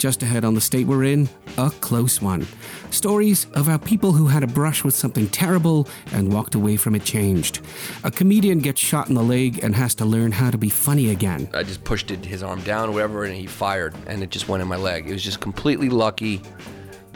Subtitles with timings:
[0.00, 1.28] Just ahead on the state we're in,
[1.58, 2.46] a close one.
[2.90, 6.94] Stories of how people who had a brush with something terrible and walked away from
[6.94, 7.60] it changed.
[8.02, 11.10] A comedian gets shot in the leg and has to learn how to be funny
[11.10, 11.50] again.
[11.52, 14.62] I just pushed it, his arm down, whatever, and he fired, and it just went
[14.62, 15.06] in my leg.
[15.06, 16.40] It was just completely lucky.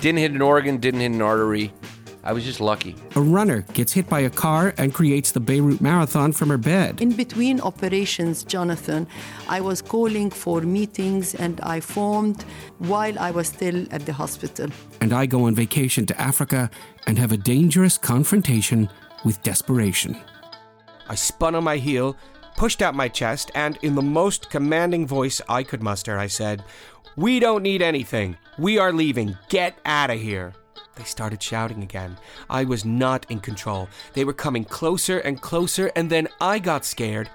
[0.02, 1.72] Didn't hit an organ, didn't hit an artery.
[2.24, 2.96] I was just lucky.
[3.16, 7.02] A runner gets hit by a car and creates the Beirut Marathon from her bed.
[7.02, 9.06] In between operations, Jonathan,
[9.46, 12.42] I was calling for meetings and I formed
[12.78, 14.70] while I was still at the hospital.
[15.02, 16.70] And I go on vacation to Africa
[17.06, 18.88] and have a dangerous confrontation
[19.24, 20.16] with desperation.
[21.08, 22.16] I spun on my heel,
[22.56, 26.64] pushed out my chest, and in the most commanding voice I could muster, I said,
[27.16, 28.38] We don't need anything.
[28.58, 29.36] We are leaving.
[29.50, 30.54] Get out of here.
[30.96, 32.16] They started shouting again.
[32.48, 33.88] I was not in control.
[34.12, 37.28] They were coming closer and closer, and then I got scared.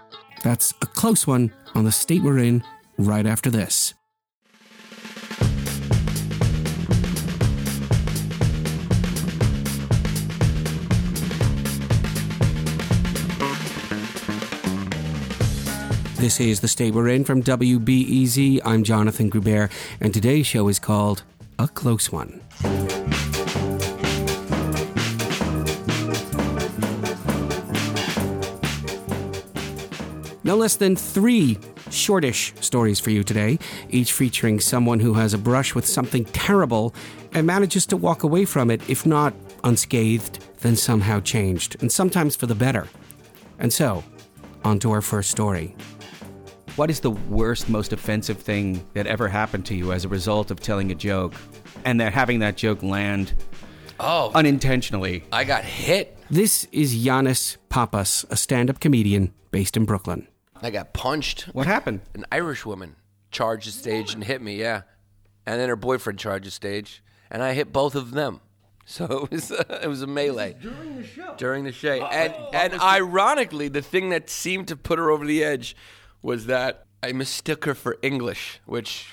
[0.44, 2.64] That's a close one on the state we're in
[2.98, 3.94] right after this.
[16.20, 18.60] This is the state we're in from WBEZ.
[18.66, 19.70] I'm Jonathan Gruber,
[20.02, 21.24] and today's show is called
[21.58, 22.42] A Close One.
[30.50, 31.60] No less than three
[31.92, 33.60] shortish stories for you today,
[33.92, 36.96] each featuring someone who has a brush with something terrible
[37.34, 42.36] and manages to walk away from it, if not unscathed, then somehow changed, and sometimes
[42.36, 42.88] for the better.
[43.60, 44.04] And so,
[44.64, 45.76] on to our first story.
[46.78, 50.50] What is the worst, most offensive thing that ever happened to you as a result
[50.50, 51.36] of telling a joke
[51.86, 53.36] and that having that joke land
[54.00, 55.26] Oh, unintentionally?
[55.32, 56.18] I got hit.
[56.32, 60.28] This is Yannis Pappas, a stand up comedian based in Brooklyn.
[60.62, 61.44] I got punched.
[61.54, 62.02] What happened?
[62.14, 62.96] An Irish woman
[63.32, 64.82] charged the stage and hit me, yeah.
[65.46, 68.42] And then her boyfriend charged the stage, and I hit both of them.
[68.90, 71.36] So it was uh, it was a melee during the show.
[71.38, 75.44] During the show, and and ironically, the thing that seemed to put her over the
[75.44, 75.76] edge
[76.24, 79.06] was that I mistook her for English, which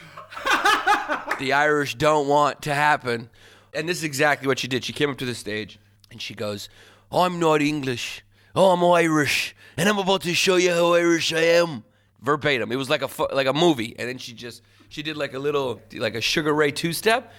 [1.39, 3.29] the Irish don't want to happen.
[3.75, 4.83] And this is exactly what she did.
[4.83, 5.79] She came up to the stage
[6.11, 6.71] and she goes,
[7.13, 8.23] "I'm not English.
[8.59, 11.85] Oh, I'm Irish, and I'm about to show you how Irish I am."
[12.23, 12.73] Verbatim.
[12.73, 15.35] It was like a fu- like a movie, and then she just she did like
[15.35, 17.35] a little like a Sugar Ray two step,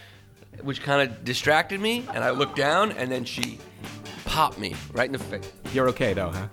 [0.62, 3.58] which kind of distracted me, and I looked down, and then she
[4.26, 5.52] popped me right in the face.
[5.74, 6.48] You're okay though, huh?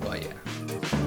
[0.00, 1.03] Well, yeah.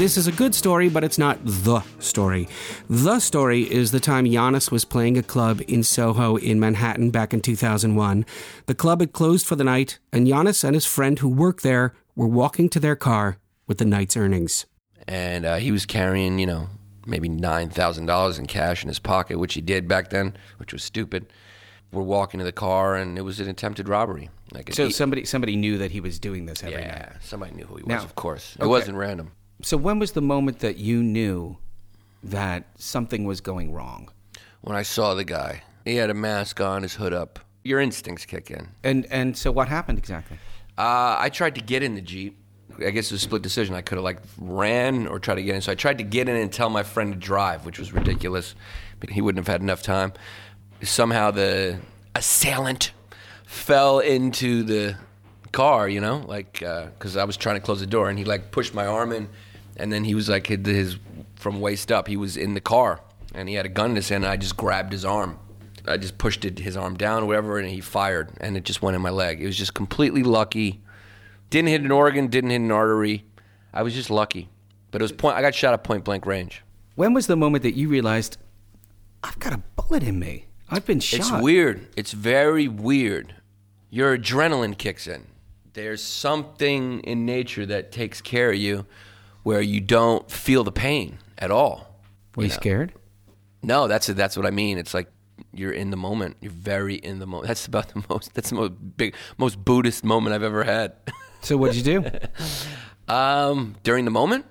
[0.00, 2.48] This is a good story, but it's not the story.
[2.88, 7.34] The story is the time Yannis was playing a club in Soho in Manhattan back
[7.34, 8.24] in 2001.
[8.64, 11.92] The club had closed for the night, and Yannis and his friend who worked there
[12.16, 14.64] were walking to their car with the night's earnings.
[15.06, 16.70] and uh, he was carrying, you know,
[17.04, 20.72] maybe nine thousand dollars in cash in his pocket, which he did back then, which
[20.72, 21.26] was stupid.
[21.92, 24.30] We're walking to the car, and it was an attempted robbery.
[24.50, 26.86] Like So eight- somebody somebody knew that he was doing this every night.
[26.86, 27.88] yeah, somebody knew who he was.
[27.88, 28.68] Now- of course, it okay.
[28.68, 29.32] wasn't random.
[29.62, 31.58] So when was the moment that you knew
[32.22, 34.10] that something was going wrong?
[34.62, 37.38] When I saw the guy, he had a mask on, his hood up.
[37.62, 38.68] Your instincts kick in.
[38.82, 40.38] And and so what happened exactly?
[40.78, 42.38] Uh, I tried to get in the jeep.
[42.78, 43.74] I guess it was a split decision.
[43.74, 45.60] I could have like ran or tried to get in.
[45.60, 48.54] So I tried to get in and tell my friend to drive, which was ridiculous.
[48.98, 50.14] But he wouldn't have had enough time.
[50.82, 51.78] Somehow the
[52.14, 52.92] assailant
[53.44, 54.96] fell into the
[55.52, 58.50] car, you know, like because I was trying to close the door, and he like
[58.50, 59.28] pushed my arm in,
[59.76, 60.96] and then he was like his, his
[61.36, 62.08] from waist up.
[62.08, 63.00] He was in the car,
[63.34, 64.24] and he had a gun in his hand.
[64.24, 65.38] And I just grabbed his arm.
[65.86, 68.94] I just pushed it, his arm down, whatever, and he fired, and it just went
[68.94, 69.42] in my leg.
[69.42, 70.82] It was just completely lucky.
[71.48, 73.24] Didn't hit an organ, didn't hit an artery.
[73.72, 74.48] I was just lucky.
[74.90, 75.36] But it was point.
[75.36, 76.62] I got shot at point blank range.
[76.96, 78.36] When was the moment that you realized
[79.22, 80.46] I've got a bullet in me?
[80.68, 81.20] I've been shot.
[81.20, 81.88] It's weird.
[81.96, 83.34] It's very weird.
[83.88, 85.26] Your adrenaline kicks in.
[85.72, 88.86] There's something in nature that takes care of you
[89.42, 92.00] where you don't feel the pain at all.
[92.36, 92.54] Were you know?
[92.54, 92.92] scared?
[93.62, 94.78] No, that's that's what I mean.
[94.78, 95.08] It's like
[95.52, 96.36] you're in the moment.
[96.40, 97.48] You're very in the moment.
[97.48, 98.34] That's about the most.
[98.34, 100.92] That's the most big, most Buddhist moment I've ever had.
[101.42, 102.10] So what did you do?
[103.08, 104.44] um, during the moment,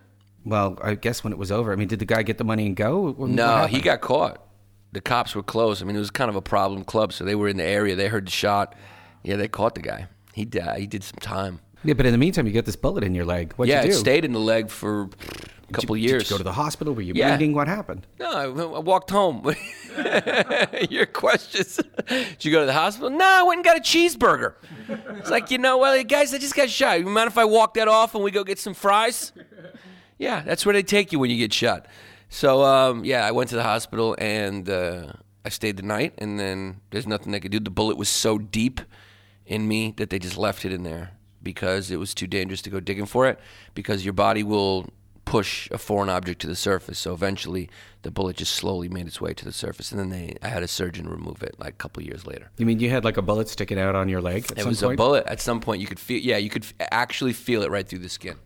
[0.44, 1.72] well, I guess when it was over.
[1.72, 3.02] I mean, did the guy get the money and go?
[3.02, 3.76] What- what no, happened?
[3.76, 4.44] he got caught.
[4.92, 5.84] The cops were close.
[5.84, 7.96] I mean, it was kind of a problem club, so they were in the area.
[7.96, 8.74] They heard the shot.
[9.22, 10.08] Yeah, they caught the guy.
[10.34, 10.80] He died.
[10.80, 11.60] He did some time.
[11.84, 13.54] Yeah, but in the meantime, you got this bullet in your leg.
[13.54, 15.04] What'd yeah, you it stayed in the leg for
[15.70, 16.24] a couple Did- years.
[16.24, 16.94] Did you go to the hospital?
[16.94, 17.36] Were you Yeah.
[17.38, 17.54] bleeding?
[17.56, 18.06] What happened?
[18.20, 19.44] No, I, I walked home.
[20.90, 21.80] Your questions.
[22.08, 23.10] Did you go to the hospital?
[23.10, 24.56] No, I went and got a cheeseburger.
[25.18, 27.00] It's like, you know, well, guys, I just got shot.
[27.00, 29.32] You mind if I walk that off and we go get some fries?
[30.18, 31.88] Yeah, that's where they take you when you get shot.
[32.30, 35.14] So um, yeah, I went to the hospital and uh,
[35.46, 37.60] I stayed the night, and then there's nothing they could do.
[37.60, 38.82] The bullet was so deep
[39.46, 41.12] in me that they just left it in there
[41.42, 43.40] because it was too dangerous to go digging for it
[43.74, 44.88] because your body will
[45.26, 46.98] push a foreign object to the surface.
[46.98, 47.70] So eventually,
[48.02, 50.64] the bullet just slowly made its way to the surface, and then they I had
[50.64, 52.50] a surgeon remove it like a couple years later.
[52.58, 54.82] You mean you had like a bullet sticking out on your leg at It was
[54.82, 54.94] point?
[54.96, 55.26] a bullet.
[55.28, 56.20] At some point, you could feel.
[56.20, 58.38] Yeah, you could f- actually feel it right through the skin.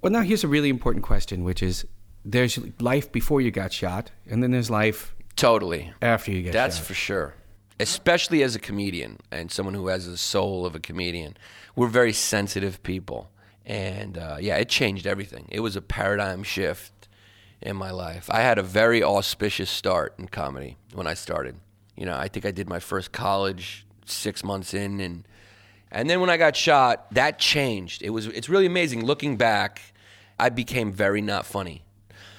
[0.00, 1.84] Well, now here's a really important question, which is
[2.24, 5.92] there's life before you got shot, and then there's life Totally.
[6.00, 6.52] after you get shot.
[6.54, 6.86] That's shot.
[6.86, 7.34] for sure.
[7.80, 11.36] Especially as a comedian and someone who has the soul of a comedian,
[11.74, 13.30] we're very sensitive people,
[13.64, 15.46] and uh, yeah, it changed everything.
[15.50, 17.08] It was a paradigm shift
[17.62, 18.28] in my life.
[18.30, 21.56] I had a very auspicious start in comedy when I started.
[21.96, 25.26] You know, I think I did my first college six months in, and
[25.90, 28.02] and then when I got shot, that changed.
[28.02, 29.80] It was it's really amazing looking back.
[30.38, 31.84] I became very not funny.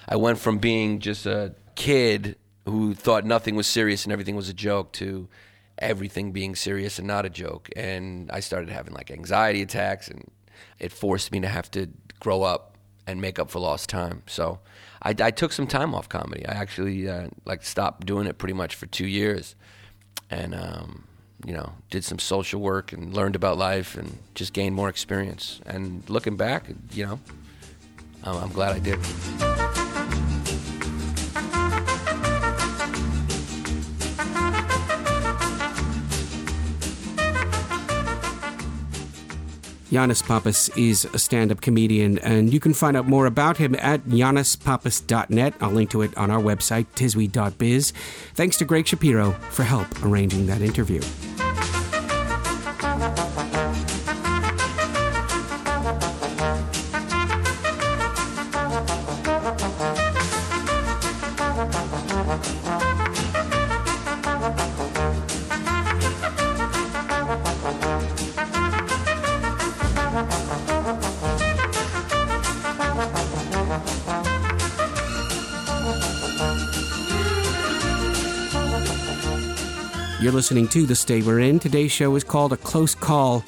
[0.07, 2.35] I went from being just a kid
[2.65, 5.27] who thought nothing was serious and everything was a joke to
[5.77, 7.69] everything being serious and not a joke.
[7.75, 10.29] And I started having like anxiety attacks, and
[10.79, 11.87] it forced me to have to
[12.19, 12.77] grow up
[13.07, 14.21] and make up for lost time.
[14.27, 14.59] So
[15.01, 16.45] I, I took some time off comedy.
[16.45, 19.55] I actually uh, like stopped doing it pretty much for two years,
[20.29, 21.07] and um,
[21.45, 25.59] you know did some social work and learned about life and just gained more experience.
[25.65, 27.19] And looking back, you know,
[28.23, 29.70] I'm, I'm glad I did.
[39.91, 43.75] Yannis Pappas is a stand up comedian, and you can find out more about him
[43.75, 45.53] at yannispappas.net.
[45.59, 47.91] I'll link to it on our website, tiswe.biz.
[48.33, 51.01] Thanks to Greg Shapiro for help arranging that interview.
[80.51, 81.59] Listening to The State We're In.
[81.59, 83.41] Today's show is called A Close Call,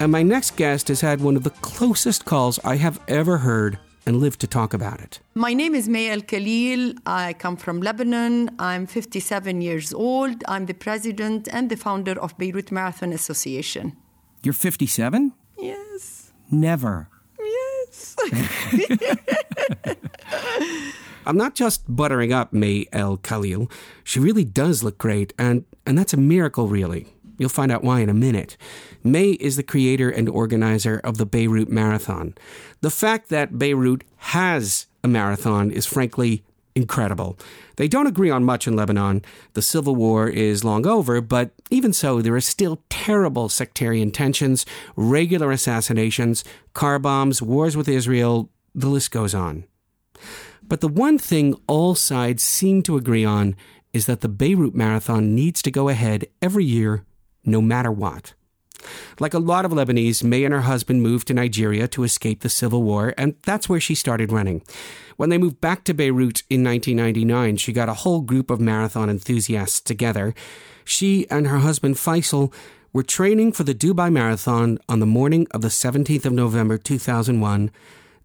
[0.00, 3.78] and my next guest has had one of the closest calls I have ever heard
[4.06, 5.20] and lived to talk about it.
[5.34, 6.94] My name is May El Khalil.
[7.04, 8.48] I come from Lebanon.
[8.58, 10.42] I'm 57 years old.
[10.48, 13.94] I'm the president and the founder of Beirut Marathon Association.
[14.42, 15.34] You're 57?
[15.58, 16.32] Yes.
[16.50, 17.10] Never.
[17.38, 18.16] Yes.
[21.28, 23.70] I'm not just buttering up May El Khalil.
[24.02, 27.06] She really does look great, and, and that's a miracle, really.
[27.36, 28.56] You'll find out why in a minute.
[29.04, 32.34] May is the creator and organizer of the Beirut Marathon.
[32.80, 36.44] The fact that Beirut has a marathon is frankly
[36.74, 37.38] incredible.
[37.76, 39.22] They don't agree on much in Lebanon.
[39.52, 44.64] The civil war is long over, but even so, there are still terrible sectarian tensions,
[44.96, 46.42] regular assassinations,
[46.72, 49.64] car bombs, wars with Israel, the list goes on.
[50.62, 53.56] But the one thing all sides seem to agree on
[53.92, 57.04] is that the Beirut Marathon needs to go ahead every year,
[57.44, 58.34] no matter what.
[59.18, 62.48] Like a lot of Lebanese, May and her husband moved to Nigeria to escape the
[62.48, 64.62] civil war, and that's where she started running.
[65.16, 69.10] When they moved back to Beirut in 1999, she got a whole group of marathon
[69.10, 70.34] enthusiasts together.
[70.84, 72.52] She and her husband Faisal
[72.92, 77.70] were training for the Dubai Marathon on the morning of the 17th of November 2001.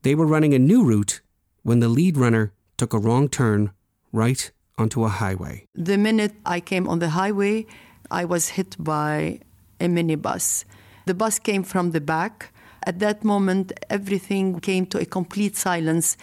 [0.03, 1.21] They were running a new route
[1.63, 3.71] when the lead runner took a wrong turn
[4.11, 5.65] right onto a highway.
[5.73, 7.65] The minute I came on the highway,
[8.11, 9.39] I was hit by
[9.79, 10.65] a minibus.
[11.05, 12.53] The bus came from the back.
[12.85, 16.17] At that moment, everything came to a complete silence,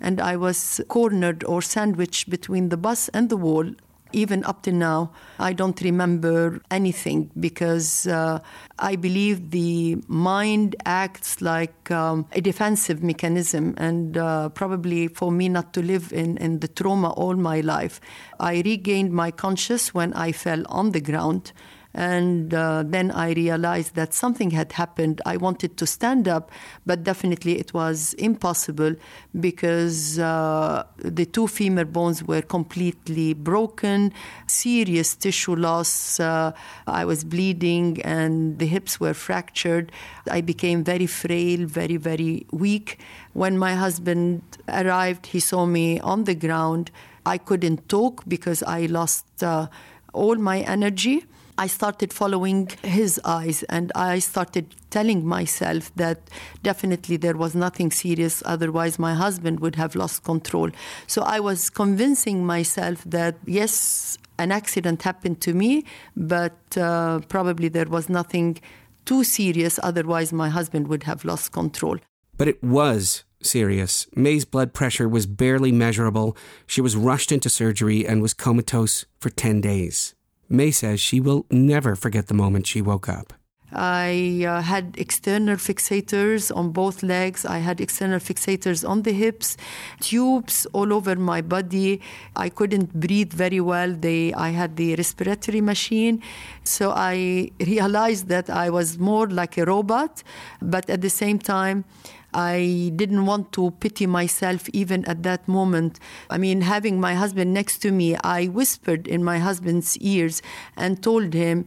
[0.00, 3.70] and I was cornered or sandwiched between the bus and the wall.
[4.12, 8.40] Even up to now, I don't remember anything because uh,
[8.78, 15.48] I believe the mind acts like um, a defensive mechanism, and uh, probably for me
[15.48, 18.00] not to live in, in the trauma all my life.
[18.38, 21.52] I regained my conscious when I fell on the ground.
[21.92, 25.20] And uh, then I realized that something had happened.
[25.26, 26.52] I wanted to stand up,
[26.86, 28.94] but definitely it was impossible
[29.38, 34.12] because uh, the two femur bones were completely broken,
[34.46, 36.20] serious tissue loss.
[36.20, 36.52] Uh,
[36.86, 39.90] I was bleeding, and the hips were fractured.
[40.30, 43.00] I became very frail, very, very weak.
[43.32, 46.92] When my husband arrived, he saw me on the ground.
[47.26, 49.66] I couldn't talk because I lost uh,
[50.12, 51.24] all my energy.
[51.60, 56.18] I started following his eyes and I started telling myself that
[56.62, 60.70] definitely there was nothing serious, otherwise, my husband would have lost control.
[61.06, 65.84] So I was convincing myself that yes, an accident happened to me,
[66.16, 68.58] but uh, probably there was nothing
[69.04, 71.98] too serious, otherwise, my husband would have lost control.
[72.38, 74.06] But it was serious.
[74.16, 76.38] May's blood pressure was barely measurable.
[76.66, 80.14] She was rushed into surgery and was comatose for 10 days.
[80.50, 83.32] May says she will never forget the moment she woke up.
[83.72, 87.44] I uh, had external fixators on both legs.
[87.44, 89.56] I had external fixators on the hips,
[90.00, 92.00] tubes all over my body.
[92.34, 93.92] I couldn't breathe very well.
[93.92, 96.20] They, I had the respiratory machine.
[96.64, 100.24] So I realized that I was more like a robot,
[100.60, 101.84] but at the same time,
[102.34, 105.98] I didn't want to pity myself even at that moment.
[106.28, 110.42] I mean, having my husband next to me, I whispered in my husband's ears
[110.76, 111.66] and told him,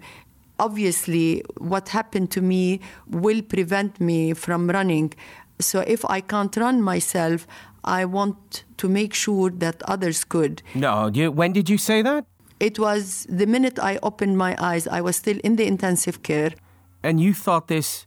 [0.60, 5.14] obviously, what happened to me will prevent me from running.
[5.60, 7.48] So if I can't run myself,
[7.84, 10.62] I want to make sure that others could.
[10.74, 12.26] No, you, when did you say that?
[12.60, 16.54] It was the minute I opened my eyes, I was still in the intensive care.
[17.04, 18.06] And you thought this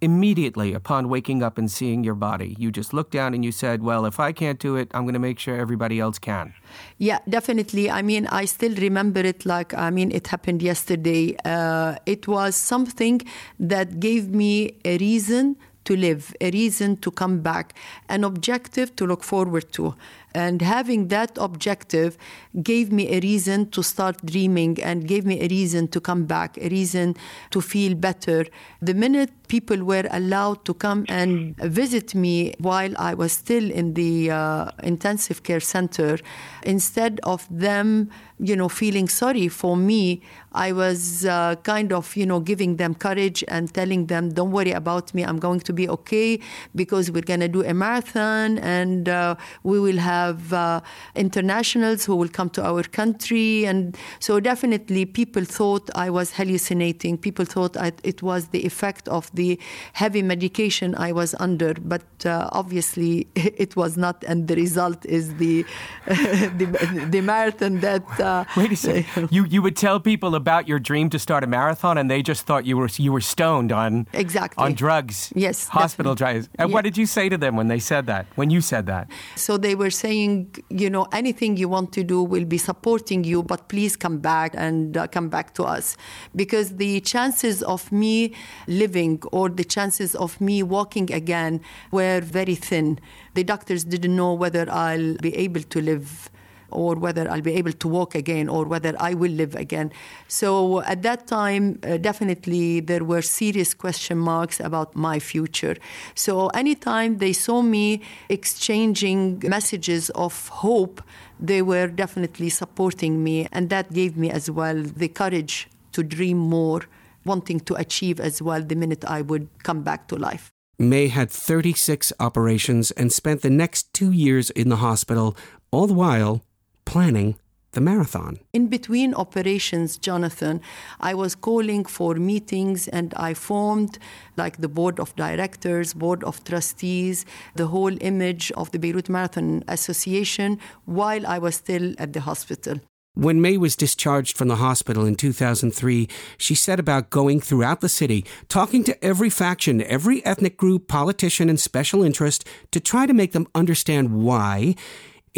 [0.00, 2.54] immediately upon waking up and seeing your body.
[2.58, 5.14] You just looked down and you said, Well, if I can't do it, I'm going
[5.14, 6.54] to make sure everybody else can.
[6.98, 7.90] Yeah, definitely.
[7.90, 11.36] I mean, I still remember it like, I mean, it happened yesterday.
[11.44, 13.22] Uh, it was something
[13.58, 17.74] that gave me a reason to live, a reason to come back,
[18.10, 19.94] an objective to look forward to.
[20.34, 22.18] And having that objective
[22.62, 26.58] gave me a reason to start dreaming and gave me a reason to come back,
[26.58, 27.16] a reason
[27.50, 28.46] to feel better.
[28.82, 33.94] The minute people were allowed to come and visit me while I was still in
[33.94, 36.18] the uh, intensive care center,
[36.62, 42.26] instead of them, you know, feeling sorry for me, I was uh, kind of, you
[42.26, 45.88] know, giving them courage and telling them, don't worry about me, I'm going to be
[45.88, 46.40] okay
[46.74, 50.17] because we're going to do a marathon and uh, we will have
[50.52, 50.80] uh,
[51.14, 53.64] internationals who will come to our country.
[53.64, 57.18] And so definitely people thought I was hallucinating.
[57.18, 59.58] People thought I, it was the effect of the
[59.92, 64.24] heavy medication I was under, but uh, obviously it was not.
[64.26, 65.64] And the result is the,
[66.06, 68.06] the, the, marathon that.
[68.20, 69.28] Uh, Wait a second.
[69.30, 72.46] you, you would tell people about your dream to start a marathon, and they just
[72.46, 75.32] thought you were you were stoned on exactly on drugs.
[75.34, 76.48] Yes, hospital drugs.
[76.58, 76.74] And yeah.
[76.74, 78.26] what did you say to them when they said that?
[78.34, 79.10] When you said that?
[79.36, 83.42] So they were saying, you know, anything you want to do, we'll be supporting you,
[83.42, 85.96] but please come back and uh, come back to us,
[86.34, 88.34] because the chances of me
[88.66, 91.60] living or the chances of me walking again
[91.90, 92.98] were very thin.
[93.34, 96.30] The doctors didn't know whether I'll be able to live
[96.70, 99.92] or whether I'll be able to walk again or whether I will live again.
[100.26, 105.76] So at that time, uh, definitely there were serious question marks about my future.
[106.14, 111.02] So anytime they saw me exchanging messages of hope,
[111.40, 113.48] they were definitely supporting me.
[113.52, 116.82] And that gave me as well the courage to dream more,
[117.24, 120.52] wanting to achieve as well the minute I would come back to life.
[120.78, 125.36] May had 36 operations and spent the next two years in the hospital,
[125.72, 126.44] all the while
[126.88, 127.36] planning
[127.72, 128.38] the marathon.
[128.54, 130.62] In between operations, Jonathan,
[131.00, 133.98] I was calling for meetings and I formed
[134.38, 137.26] like the board of directors, board of trustees,
[137.56, 142.80] the whole image of the Beirut Marathon Association while I was still at the hospital.
[143.14, 147.88] When May was discharged from the hospital in 2003, she set about going throughout the
[147.88, 153.12] city, talking to every faction, every ethnic group, politician, and special interest to try to
[153.12, 154.76] make them understand why,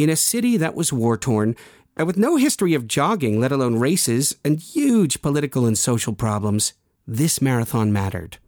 [0.02, 1.54] in a city that was war torn,
[1.95, 6.73] and with no history of jogging, let alone races, and huge political and social problems,
[7.07, 8.38] this marathon mattered.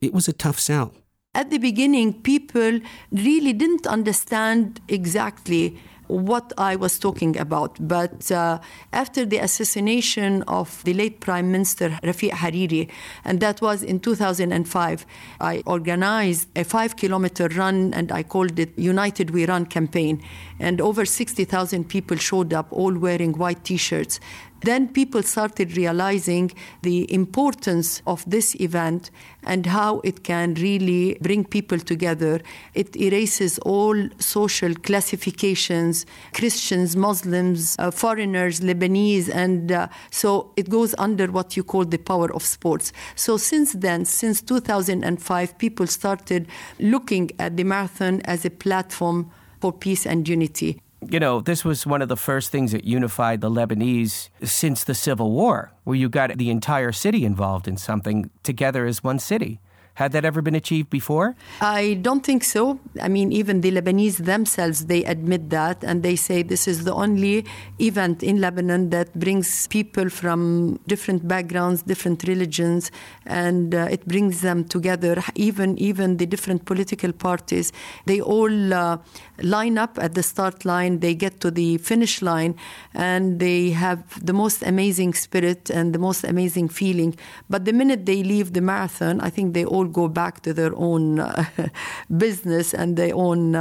[0.00, 0.92] It was a tough sell.
[1.32, 2.80] At the beginning, people
[3.12, 5.78] really didn't understand exactly
[6.10, 7.76] what I was talking about.
[7.80, 8.58] But uh,
[8.92, 12.88] after the assassination of the late Prime Minister Rafiq Hariri,
[13.24, 15.06] and that was in 2005,
[15.40, 20.22] I organized a five kilometer run and I called it United We Run campaign.
[20.58, 24.20] And over 60,000 people showed up, all wearing white t shirts.
[24.62, 26.52] Then people started realizing
[26.82, 29.10] the importance of this event
[29.42, 32.40] and how it can really bring people together.
[32.74, 40.94] It erases all social classifications Christians, Muslims, uh, foreigners, Lebanese, and uh, so it goes
[40.98, 42.92] under what you call the power of sports.
[43.14, 46.48] So since then, since 2005, people started
[46.78, 50.80] looking at the marathon as a platform for peace and unity.
[51.08, 54.94] You know, this was one of the first things that unified the Lebanese since the
[54.94, 59.60] Civil War, where you got the entire city involved in something together as one city.
[59.94, 61.36] Had that ever been achieved before?
[61.60, 62.80] I don't think so.
[63.02, 66.94] I mean, even the Lebanese themselves, they admit that, and they say this is the
[66.94, 67.44] only
[67.78, 72.90] event in Lebanon that brings people from different backgrounds, different religions,
[73.26, 75.22] and uh, it brings them together.
[75.34, 77.72] Even even the different political parties,
[78.06, 78.96] they all uh,
[79.42, 81.00] line up at the start line.
[81.00, 82.54] They get to the finish line,
[82.94, 87.16] and they have the most amazing spirit and the most amazing feeling.
[87.48, 90.72] But the minute they leave the marathon, I think they all go back to their
[90.76, 91.44] own uh,
[92.16, 93.52] business and their own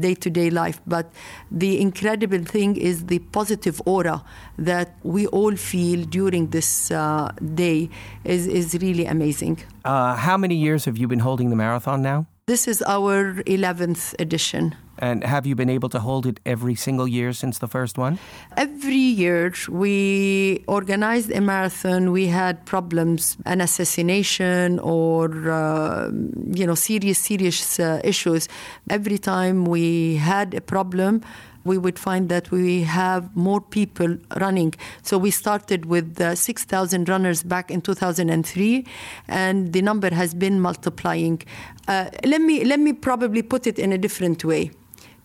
[0.00, 0.80] day to day life.
[0.86, 1.12] But
[1.50, 4.24] the incredible thing is the positive aura
[4.58, 7.88] that we all feel during this uh, day
[8.24, 9.58] is, is really amazing.
[9.84, 12.26] Uh, how many years have you been holding the marathon now?
[12.46, 14.74] This is our 11th edition.
[15.02, 18.20] And have you been able to hold it every single year since the first one?
[18.56, 22.12] Every year we organized a marathon.
[22.12, 26.08] We had problems, an assassination or, uh,
[26.54, 28.48] you know, serious, serious uh, issues.
[28.90, 31.22] Every time we had a problem,
[31.64, 34.72] we would find that we have more people running.
[35.02, 38.86] So we started with uh, 6,000 runners back in 2003,
[39.26, 41.42] and the number has been multiplying.
[41.88, 44.70] Uh, let me let me probably put it in a different way.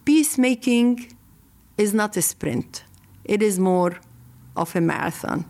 [0.07, 1.11] Peacemaking
[1.77, 2.85] is not a sprint;
[3.25, 3.99] it is more
[4.55, 5.43] of a marathon.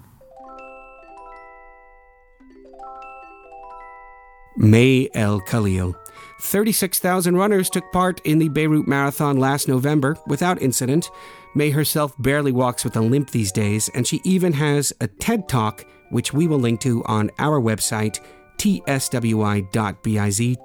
[4.57, 5.95] May El Khalil.
[6.41, 11.11] 36,000 runners took part in the Beirut Marathon last November without incident.
[11.53, 15.47] May herself barely walks with a limp these days, and she even has a TED
[15.47, 18.19] Talk, which we will link to on our website,
[18.57, 19.67] tswi.biz,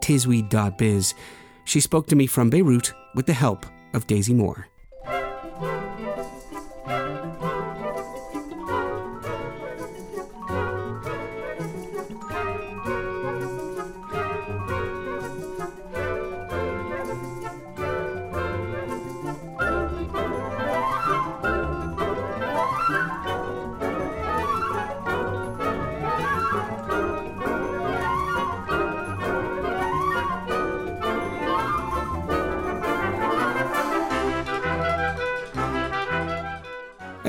[0.00, 1.14] tizwi.biz.
[1.66, 4.71] She spoke to me from Beirut with the help of Daisy Moore.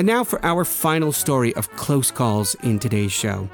[0.04, 3.48] And now for our final story of close calls in today's show.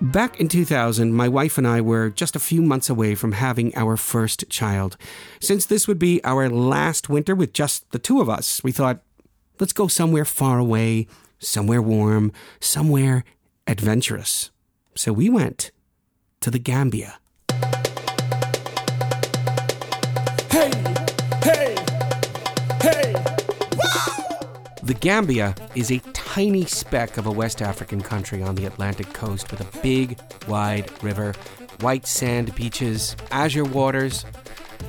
[0.00, 3.76] Back in 2000, my wife and I were just a few months away from having
[3.76, 4.96] our first child.
[5.40, 9.02] Since this would be our last winter with just the two of us, we thought,
[9.60, 11.06] let's go somewhere far away,
[11.38, 13.22] somewhere warm, somewhere
[13.66, 14.50] adventurous.
[14.94, 15.70] So we went
[16.40, 17.17] to the Gambia.
[24.88, 29.50] The Gambia is a tiny speck of a West African country on the Atlantic coast
[29.50, 31.34] with a big, wide river,
[31.80, 34.24] white sand beaches, azure waters.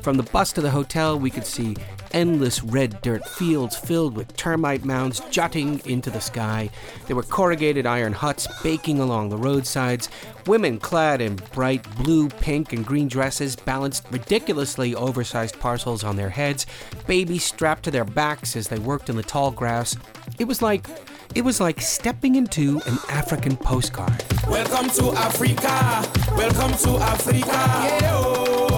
[0.01, 1.75] From the bus to the hotel, we could see
[2.12, 6.69] endless red dirt fields filled with termite mounds jutting into the sky.
[7.07, 10.09] There were corrugated iron huts baking along the roadsides,
[10.47, 16.29] women clad in bright blue, pink, and green dresses balanced ridiculously oversized parcels on their
[16.29, 16.65] heads,
[17.05, 19.95] babies strapped to their backs as they worked in the tall grass.
[20.39, 20.88] It was like
[21.35, 24.23] it was like stepping into an African postcard.
[24.47, 26.09] Welcome to Africa.
[26.35, 27.45] Welcome to Africa.
[27.45, 28.68] Yeah, oh,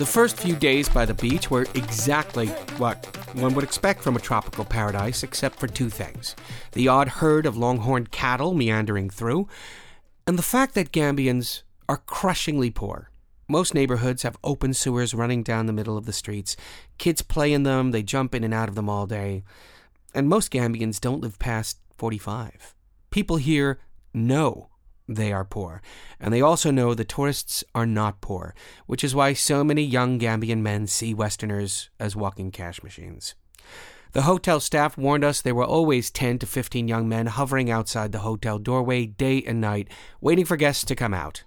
[0.00, 2.46] The first few days by the beach were exactly
[2.78, 6.34] what one would expect from a tropical paradise, except for two things
[6.72, 9.46] the odd herd of longhorned cattle meandering through,
[10.26, 13.10] and the fact that Gambians are crushingly poor.
[13.46, 16.56] Most neighborhoods have open sewers running down the middle of the streets.
[16.96, 19.44] Kids play in them, they jump in and out of them all day.
[20.14, 22.74] And most Gambians don't live past 45.
[23.10, 23.78] People here
[24.14, 24.70] know
[25.10, 25.82] they are poor,
[26.20, 28.54] and they also know the tourists are not poor,
[28.86, 33.34] which is why so many young Gambian men see Westerners as walking cash machines.
[34.12, 38.12] The hotel staff warned us there were always 10 to 15 young men hovering outside
[38.12, 39.88] the hotel doorway day and night,
[40.20, 41.44] waiting for guests to come out.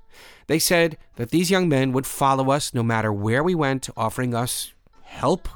[0.48, 4.36] They said that these young men would follow us no matter where we went, offering
[4.36, 4.74] us
[5.04, 5.48] help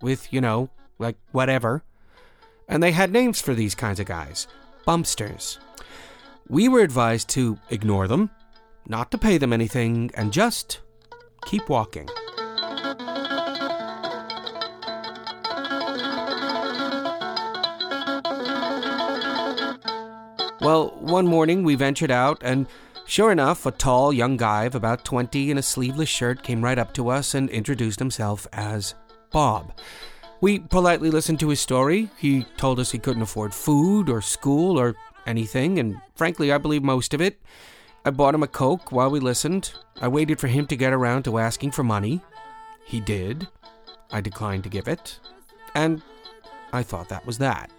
[0.00, 1.82] with, you know, like whatever.
[2.68, 4.46] And they had names for these kinds of guys
[4.86, 5.58] bumpsters.
[6.48, 8.30] We were advised to ignore them,
[8.86, 10.80] not to pay them anything, and just
[11.44, 12.08] keep walking.
[20.60, 22.66] Well, one morning we ventured out, and
[23.08, 26.76] Sure enough, a tall young guy of about 20 in a sleeveless shirt came right
[26.76, 28.96] up to us and introduced himself as
[29.30, 29.72] Bob.
[30.40, 32.10] We politely listened to his story.
[32.18, 36.82] He told us he couldn't afford food or school or anything, and frankly, I believe
[36.82, 37.40] most of it.
[38.04, 39.72] I bought him a Coke while we listened.
[40.00, 42.20] I waited for him to get around to asking for money.
[42.84, 43.48] He did.
[44.12, 45.18] I declined to give it.
[45.74, 46.02] And
[46.72, 47.70] I thought that was that.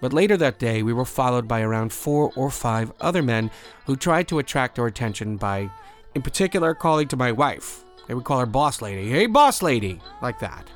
[0.00, 3.50] But later that day, we were followed by around four or five other men
[3.86, 5.70] who tried to attract our attention by,
[6.14, 7.84] in particular, calling to my wife.
[8.06, 9.10] They would call her boss lady.
[9.10, 10.00] Hey, boss lady!
[10.22, 10.68] Like that.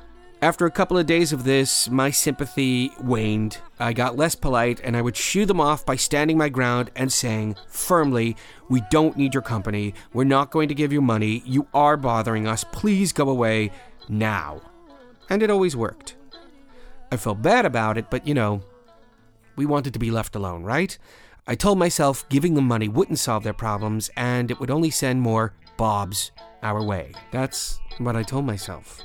[0.43, 3.59] After a couple of days of this, my sympathy waned.
[3.79, 7.09] I got less polite, and I would shoo them off by standing my ground and
[7.09, 8.35] saying firmly,
[8.67, 9.93] We don't need your company.
[10.11, 11.43] We're not going to give you money.
[11.45, 12.65] You are bothering us.
[12.73, 13.71] Please go away
[14.09, 14.61] now.
[15.29, 16.17] And it always worked.
[17.09, 18.63] I felt bad about it, but you know,
[19.55, 20.97] we wanted to be left alone, right?
[21.47, 25.21] I told myself giving them money wouldn't solve their problems, and it would only send
[25.21, 27.13] more Bobs our way.
[27.31, 29.01] That's what I told myself.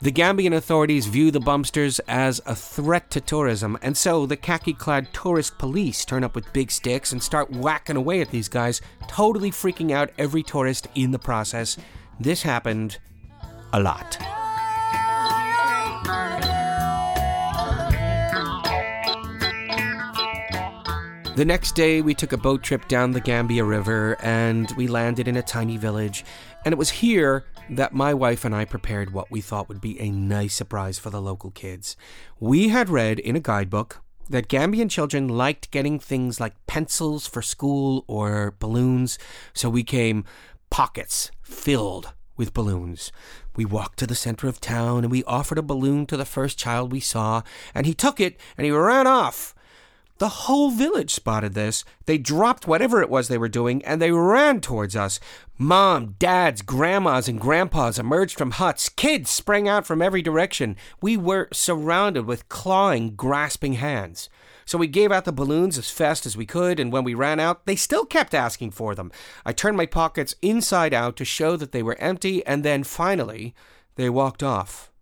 [0.00, 4.72] The Gambian authorities view the bumpsters as a threat to tourism, and so the khaki
[4.72, 8.80] clad tourist police turn up with big sticks and start whacking away at these guys,
[9.08, 11.76] totally freaking out every tourist in the process.
[12.20, 12.98] This happened
[13.72, 14.18] a lot.
[21.34, 25.26] The next day, we took a boat trip down the Gambia River and we landed
[25.26, 26.24] in a tiny village.
[26.64, 30.00] And it was here that my wife and I prepared what we thought would be
[30.00, 31.96] a nice surprise for the local kids.
[32.40, 34.00] We had read in a guidebook
[34.30, 39.18] that Gambian children liked getting things like pencils for school or balloons,
[39.52, 40.24] so we came
[40.70, 43.10] pockets filled with balloons.
[43.56, 46.58] We walked to the center of town and we offered a balloon to the first
[46.58, 47.42] child we saw,
[47.74, 49.54] and he took it and he ran off.
[50.18, 51.84] The whole village spotted this.
[52.06, 55.20] They dropped whatever it was they were doing and they ran towards us.
[55.56, 58.88] Mom, dads, grandmas, and grandpas emerged from huts.
[58.88, 60.76] Kids sprang out from every direction.
[61.00, 64.28] We were surrounded with clawing, grasping hands.
[64.64, 67.40] So we gave out the balloons as fast as we could, and when we ran
[67.40, 69.10] out, they still kept asking for them.
[69.46, 73.54] I turned my pockets inside out to show that they were empty, and then finally,
[73.94, 74.92] they walked off.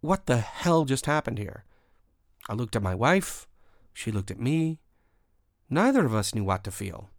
[0.00, 1.64] What the hell just happened here?
[2.48, 3.48] I looked at my wife.
[4.00, 4.78] She looked at me.
[5.68, 7.10] Neither of us knew what to feel.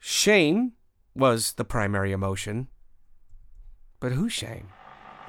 [0.00, 0.72] Shame
[1.14, 2.66] was the primary emotion.
[4.00, 4.70] But whose shame?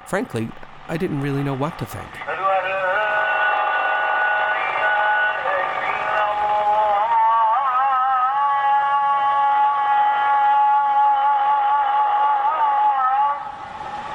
[0.08, 0.50] Frankly,
[0.88, 2.10] I didn't really know what to think.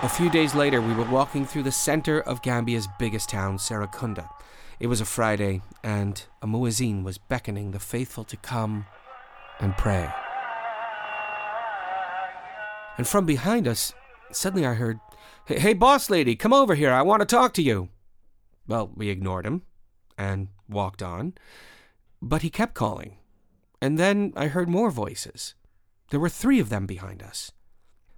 [0.04, 4.28] A few days later, we were walking through the center of Gambia's biggest town, Serrekunda.
[4.79, 8.85] It was a Friday, and a muezzin was beckoning the faithful to come
[9.59, 10.09] and pray.
[12.97, 13.93] And from behind us,
[14.31, 14.99] suddenly I heard,
[15.45, 16.91] Hey, boss lady, come over here.
[16.91, 17.89] I want to talk to you.
[18.67, 19.61] Well, we ignored him
[20.17, 21.33] and walked on,
[22.21, 23.17] but he kept calling.
[23.81, 25.53] And then I heard more voices.
[26.09, 27.51] There were three of them behind us.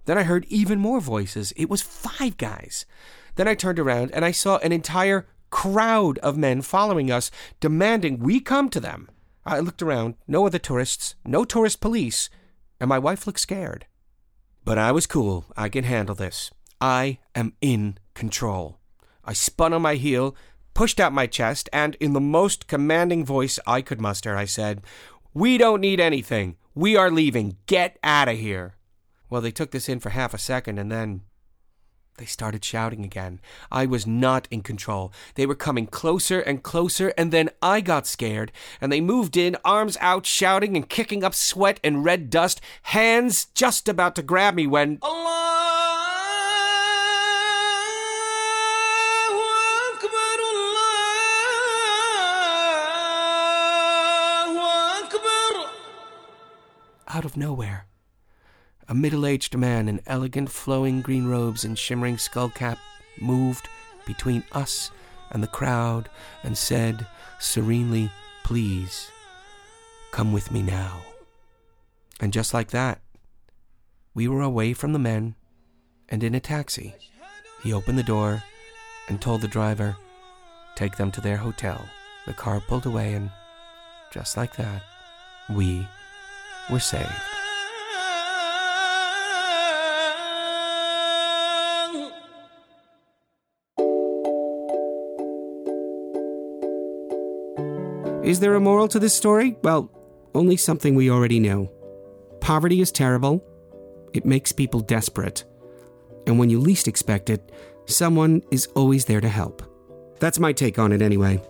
[0.06, 1.52] Then I heard even more voices.
[1.56, 2.86] It was five guys.
[3.34, 7.30] Then I turned around and I saw an entire crowd of men following us,
[7.60, 9.08] demanding we come to them.
[9.44, 12.28] I looked around, no other tourists, no tourist police,
[12.80, 13.86] and my wife looked scared.
[14.64, 15.46] But I was cool.
[15.56, 16.50] I can handle this.
[16.80, 18.78] I am in control.
[19.24, 20.36] I spun on my heel,
[20.74, 24.82] pushed out my chest, and in the most commanding voice I could muster, I said,
[25.32, 26.56] We don't need anything.
[26.74, 27.56] We are leaving.
[27.66, 28.76] Get out of here.
[29.30, 31.22] Well, they took this in for half a second and then
[32.18, 33.40] they started shouting again.
[33.72, 35.12] I was not in control.
[35.34, 39.56] They were coming closer and closer, and then I got scared, and they moved in,
[39.64, 44.54] arms out, shouting and kicking up sweat and red dust, hands just about to grab
[44.54, 44.98] me when.
[57.10, 57.87] Out of nowhere,
[58.88, 62.78] a middle aged man in elegant flowing green robes and shimmering skull cap
[63.20, 63.68] moved
[64.06, 64.90] between us
[65.30, 66.08] and the crowd
[66.42, 67.06] and said
[67.38, 68.10] serenely,
[68.44, 69.10] Please,
[70.10, 71.02] come with me now.
[72.20, 73.00] And just like that,
[74.14, 75.34] we were away from the men
[76.08, 76.94] and in a taxi.
[77.62, 78.42] He opened the door
[79.08, 79.96] and told the driver,
[80.76, 81.84] Take them to their hotel.
[82.26, 83.30] The car pulled away, and
[84.12, 84.82] just like that,
[85.50, 85.86] we
[86.70, 87.27] were saved.
[98.28, 99.56] Is there a moral to this story?
[99.62, 99.90] Well,
[100.34, 101.72] only something we already know.
[102.42, 103.42] Poverty is terrible.
[104.12, 105.44] It makes people desperate.
[106.26, 107.50] And when you least expect it,
[107.86, 109.62] someone is always there to help.
[110.18, 111.40] That's my take on it anyway.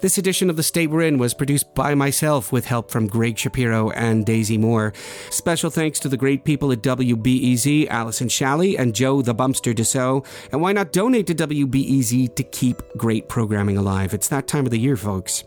[0.00, 3.38] This edition of The State We're In was produced by myself with help from Greg
[3.38, 4.92] Shapiro and Daisy Moore.
[5.30, 10.26] Special thanks to the great people at WBEZ, Allison Shalley and Joe the Bumpster Deso.
[10.50, 14.12] And why not donate to WBEZ to keep great programming alive?
[14.12, 15.44] It's that time of the year, folks.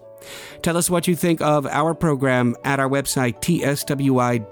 [0.61, 4.47] Tell us what you think of our program at our website, tswi.biz,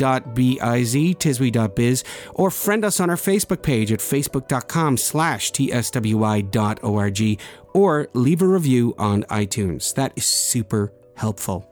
[1.15, 7.41] tiswi.biz, or friend us on our Facebook page at facebook.com slash tswi.org,
[7.73, 9.93] or leave a review on iTunes.
[9.95, 11.71] That is super helpful.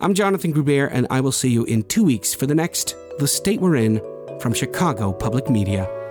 [0.00, 3.28] I'm Jonathan Gruber, and I will see you in two weeks for the next The
[3.28, 4.00] State We're In
[4.40, 6.03] from Chicago Public Media.